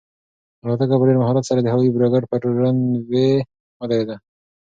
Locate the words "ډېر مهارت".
1.07-1.43